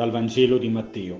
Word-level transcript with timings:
dal 0.00 0.10
Vangelo 0.10 0.56
di 0.56 0.70
Matteo. 0.70 1.18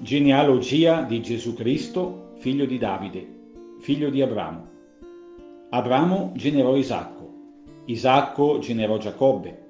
Genealogia 0.00 1.00
di 1.00 1.22
Gesù 1.22 1.54
Cristo, 1.54 2.32
figlio 2.34 2.66
di 2.66 2.76
Davide, 2.76 3.26
figlio 3.78 4.10
di 4.10 4.20
Abramo. 4.20 4.66
Abramo 5.70 6.32
generò 6.34 6.76
Isacco, 6.76 7.32
Isacco 7.86 8.58
generò 8.58 8.98
Giacobbe, 8.98 9.62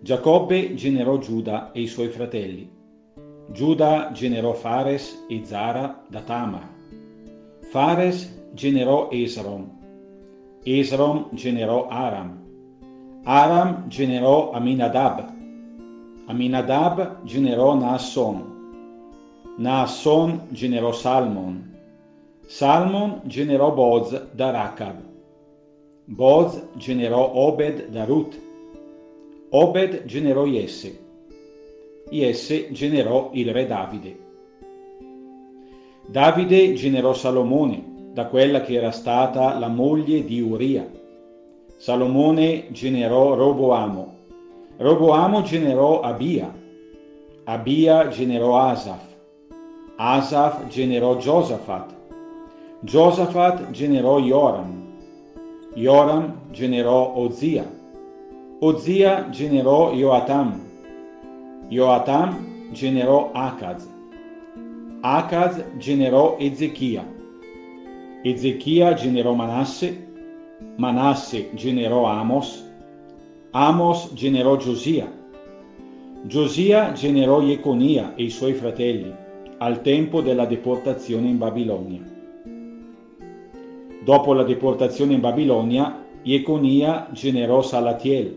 Giacobbe 0.00 0.74
generò 0.74 1.18
Giuda 1.18 1.70
e 1.70 1.82
i 1.82 1.86
suoi 1.86 2.08
fratelli. 2.08 2.68
Giuda 3.52 4.10
generò 4.12 4.52
Fares 4.52 5.26
e 5.28 5.42
Zara 5.44 6.04
da 6.08 6.22
Tamar. 6.22 6.68
Fares 7.70 8.48
generò 8.52 9.10
Esrom. 9.12 9.70
Esrom 10.64 11.28
generò 11.34 11.86
Aram. 11.86 12.42
Aram 13.22 13.86
generò 13.86 14.50
Aminadab. 14.50 15.33
Aminadab 16.26 17.22
generò 17.24 17.74
Naasson. 17.74 18.52
Naasson 19.58 20.46
generò 20.48 20.90
Salmon. 20.90 21.72
Salmon 22.46 23.20
generò 23.24 23.72
Boz 23.72 24.30
da 24.32 24.50
Racab. 24.50 25.02
Boz 26.06 26.68
generò 26.76 27.30
Obed 27.34 27.88
da 27.88 28.04
Ruth. 28.06 28.40
Obed 29.50 30.06
generò 30.06 30.46
Jesse. 30.46 30.98
Jesse 32.08 32.72
generò 32.72 33.28
il 33.34 33.52
re 33.52 33.66
Davide. 33.66 34.18
Davide 36.06 36.72
generò 36.72 37.12
Salomone, 37.12 38.10
da 38.14 38.28
quella 38.28 38.62
che 38.62 38.74
era 38.74 38.92
stata 38.92 39.58
la 39.58 39.68
moglie 39.68 40.24
di 40.24 40.40
Uria. 40.40 40.90
Salomone 41.76 42.70
generò 42.70 43.34
Roboamo. 43.34 44.12
Roboamo 44.76 45.42
generò 45.42 46.00
Abia. 46.00 46.52
Abia 47.44 48.08
generò 48.08 48.58
Asaf. 48.58 49.02
Asaf 49.96 50.66
generò 50.66 51.16
Giosafat. 51.16 51.94
Giosafat 52.80 53.70
generò 53.70 54.18
Joram. 54.18 54.82
Joram 55.74 56.38
generò 56.50 57.14
Ozia. 57.14 57.64
Ozia 58.58 59.28
generò 59.30 59.92
Joatam. 59.92 60.60
Joatam 61.68 62.72
generò 62.72 63.30
Acaz. 63.32 63.86
Acaz 65.02 65.62
generò 65.78 66.34
Ezechia. 66.40 67.06
Ezechia 68.22 68.94
generò 68.94 69.34
Manasse. 69.34 70.04
Manasse 70.78 71.50
generò 71.54 72.06
Amos. 72.06 72.72
Amos 73.56 74.12
generò 74.14 74.56
Giosia. 74.56 75.08
Giosia 76.24 76.90
generò 76.90 77.40
Jeconia 77.40 78.16
e 78.16 78.24
i 78.24 78.30
suoi 78.30 78.52
fratelli 78.52 79.14
al 79.58 79.80
tempo 79.80 80.20
della 80.22 80.44
deportazione 80.44 81.28
in 81.28 81.38
Babilonia. 81.38 82.00
Dopo 84.02 84.32
la 84.32 84.42
deportazione 84.42 85.12
in 85.12 85.20
Babilonia, 85.20 86.04
Jeconia 86.24 87.08
generò 87.12 87.62
Salatiel. 87.62 88.36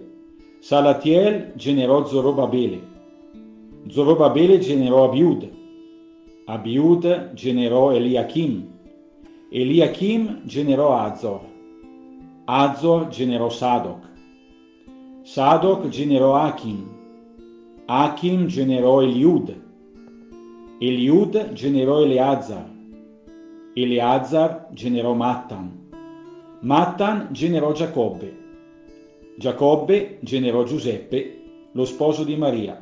Salatiel 0.60 1.54
generò 1.56 2.06
Zorobabele. 2.06 2.80
Zorobabele 3.88 4.60
generò 4.60 5.06
Abiud. 5.06 5.50
Abiud 6.46 7.34
generò 7.34 7.92
Eliachim. 7.92 8.68
Eliachim 9.50 10.42
generò 10.44 10.96
Azor. 10.96 11.42
Azor 12.46 13.08
generò 13.08 13.50
Sadoc. 13.50 14.06
Sadoc 15.30 15.90
generò 15.90 16.36
Achim. 16.36 16.88
Achim 17.86 18.46
generò 18.48 19.02
Eliud. 19.02 19.62
Eliud 20.80 21.52
generò 21.52 22.02
Eleazar. 22.02 22.66
Eleazar 23.74 24.70
generò 24.72 25.12
Mattan. 25.12 25.90
Mattan 26.62 27.28
generò 27.32 27.74
Giacobbe. 27.74 28.38
Giacobbe 29.36 30.20
generò 30.22 30.64
Giuseppe, 30.64 31.42
lo 31.74 31.84
sposo 31.84 32.24
di 32.24 32.38
Maria, 32.38 32.82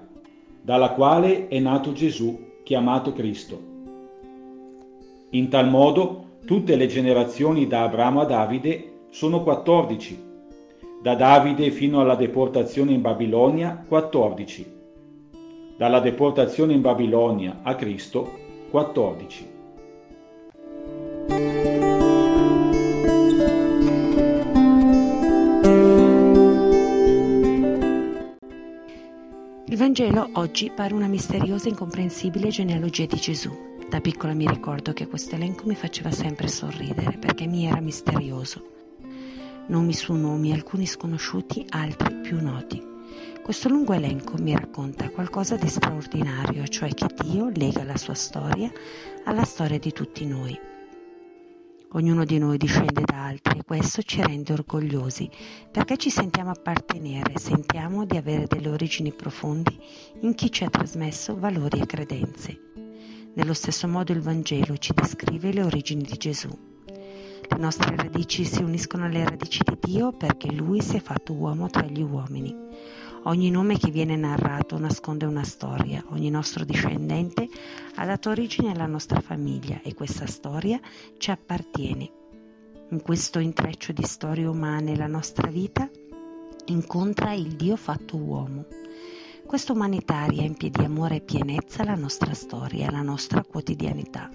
dalla 0.61 0.91
quale 0.91 1.47
è 1.47 1.57
nato 1.57 1.93
Gesù, 1.93 2.39
chiamato 2.61 3.11
Cristo. 3.11 3.59
In 5.31 5.49
tal 5.49 5.67
modo 5.67 6.25
tutte 6.45 6.75
le 6.75 6.85
generazioni 6.85 7.65
da 7.65 7.81
Abramo 7.81 8.21
a 8.21 8.25
Davide 8.25 9.07
sono 9.09 9.41
14, 9.41 10.33
da 11.05 11.13
Davide 11.13 11.69
fino 11.69 11.99
alla 11.99 12.15
deportazione 12.15 12.91
in 12.91 13.01
Babilonia 13.01 13.85
14, 13.87 14.65
dalla 15.77 15.99
deportazione 15.99 16.73
in 16.73 16.81
Babilonia 16.81 17.59
a 17.61 17.75
Cristo 17.75 18.27
14. 18.71 19.53
Il 29.67 29.77
Vangelo 29.77 30.27
oggi 30.33 30.71
pare 30.71 30.95
una 30.95 31.05
misteriosa 31.05 31.67
e 31.67 31.69
incomprensibile 31.69 32.49
genealogia 32.49 33.05
di 33.05 33.17
Gesù. 33.17 33.51
Da 33.87 34.01
piccola 34.01 34.33
mi 34.33 34.47
ricordo 34.47 34.91
che 34.93 35.05
questo 35.05 35.35
elenco 35.35 35.67
mi 35.67 35.75
faceva 35.75 36.09
sempre 36.09 36.47
sorridere 36.47 37.15
perché 37.19 37.45
mi 37.45 37.67
era 37.67 37.79
misterioso. 37.79 38.73
Nomi 39.67 39.93
su 39.93 40.13
nomi, 40.13 40.53
alcuni 40.53 40.85
sconosciuti, 40.85 41.65
altri 41.69 42.13
più 42.21 42.39
noti. 42.39 42.79
Questo 43.41 43.67
lungo 43.67 43.93
elenco 43.93 44.37
mi 44.37 44.55
racconta 44.55 45.09
qualcosa 45.09 45.55
di 45.55 45.67
straordinario, 45.67 46.67
cioè 46.67 46.93
che 46.93 47.07
Dio 47.23 47.49
lega 47.49 47.83
la 47.83 47.97
sua 47.97 48.13
storia 48.13 48.71
alla 49.23 49.43
storia 49.43 49.79
di 49.79 49.91
tutti 49.91 50.23
noi. 50.27 50.55
Ognuno 51.93 52.25
di 52.25 52.37
noi 52.37 52.57
discende 52.57 53.01
da 53.03 53.25
altri 53.25 53.57
e 53.57 53.63
questo 53.63 54.03
ci 54.03 54.21
rende 54.21 54.53
orgogliosi 54.53 55.27
perché 55.71 55.97
ci 55.97 56.11
sentiamo 56.11 56.51
appartenere, 56.51 57.39
sentiamo 57.39 58.05
di 58.05 58.17
avere 58.17 58.45
delle 58.45 58.69
origini 58.69 59.13
profondi 59.13 59.79
in 60.21 60.35
chi 60.35 60.51
ci 60.51 60.63
ha 60.63 60.69
trasmesso 60.69 61.39
valori 61.39 61.79
e 61.79 61.87
credenze. 61.87 62.59
Nello 63.33 63.53
stesso 63.55 63.87
modo 63.87 64.11
il 64.11 64.21
Vangelo 64.21 64.77
ci 64.77 64.93
descrive 64.93 65.51
le 65.51 65.63
origini 65.63 66.03
di 66.03 66.17
Gesù. 66.17 66.73
Le 67.55 67.61
nostre 67.61 67.95
radici 67.95 68.43
si 68.43 68.61
uniscono 68.61 69.05
alle 69.05 69.23
radici 69.23 69.61
di 69.63 69.77
Dio 69.79 70.11
perché 70.11 70.51
Lui 70.51 70.81
si 70.81 70.97
è 70.97 70.99
fatto 70.99 71.31
uomo 71.31 71.69
tra 71.69 71.85
gli 71.85 72.01
uomini. 72.01 72.53
Ogni 73.23 73.49
nome 73.49 73.77
che 73.77 73.91
viene 73.91 74.17
narrato 74.17 74.77
nasconde 74.77 75.23
una 75.23 75.45
storia, 75.45 76.03
ogni 76.09 76.29
nostro 76.29 76.65
discendente 76.65 77.47
ha 77.95 78.05
dato 78.05 78.29
origine 78.29 78.71
alla 78.71 78.87
nostra 78.87 79.21
famiglia 79.21 79.79
e 79.83 79.93
questa 79.93 80.25
storia 80.25 80.81
ci 81.17 81.31
appartiene. 81.31 82.11
In 82.89 83.01
questo 83.01 83.39
intreccio 83.39 83.93
di 83.93 84.03
storie 84.03 84.45
umane 84.45 84.97
la 84.97 85.07
nostra 85.07 85.47
vita 85.47 85.89
incontra 86.65 87.31
il 87.31 87.55
Dio 87.55 87.77
fatto 87.77 88.17
uomo. 88.17 88.65
Questa 89.45 89.71
umanità 89.71 90.25
riempie 90.25 90.69
di 90.69 90.83
amore 90.83 91.15
e 91.15 91.21
pienezza 91.21 91.85
la 91.85 91.95
nostra 91.95 92.33
storia, 92.33 92.91
la 92.91 93.01
nostra 93.01 93.45
quotidianità. 93.45 94.29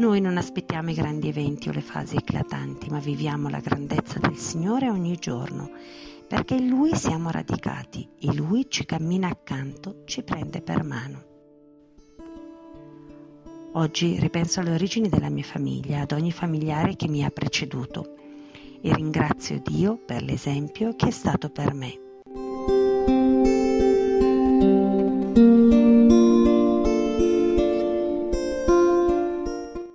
Noi 0.00 0.22
non 0.22 0.38
aspettiamo 0.38 0.88
i 0.88 0.94
grandi 0.94 1.28
eventi 1.28 1.68
o 1.68 1.72
le 1.72 1.82
fasi 1.82 2.16
eclatanti, 2.16 2.88
ma 2.88 3.00
viviamo 3.00 3.50
la 3.50 3.60
grandezza 3.60 4.18
del 4.18 4.38
Signore 4.38 4.88
ogni 4.88 5.14
giorno 5.16 5.72
perché 6.26 6.54
in 6.54 6.68
Lui 6.68 6.96
siamo 6.96 7.30
radicati 7.30 8.08
e 8.18 8.32
Lui 8.32 8.64
ci 8.70 8.86
cammina 8.86 9.28
accanto, 9.28 10.04
ci 10.06 10.22
prende 10.22 10.62
per 10.62 10.84
mano. 10.84 11.24
Oggi 13.72 14.18
ripenso 14.18 14.60
alle 14.60 14.72
origini 14.72 15.10
della 15.10 15.28
mia 15.28 15.44
famiglia, 15.44 16.00
ad 16.00 16.12
ogni 16.12 16.32
familiare 16.32 16.96
che 16.96 17.06
mi 17.06 17.22
ha 17.22 17.28
preceduto 17.28 18.14
e 18.80 18.94
ringrazio 18.94 19.60
Dio 19.62 19.98
per 19.98 20.22
l'esempio 20.22 20.96
che 20.96 21.08
è 21.08 21.12
stato 21.12 21.50
per 21.50 21.74
me. 21.74 22.09